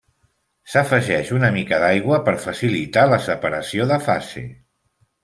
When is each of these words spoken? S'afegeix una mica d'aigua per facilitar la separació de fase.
S'afegeix 0.75 1.27
una 1.35 1.51
mica 1.57 1.79
d'aigua 1.83 2.19
per 2.29 2.33
facilitar 2.45 3.05
la 3.13 3.21
separació 3.27 3.87
de 3.93 4.01
fase. 4.07 4.45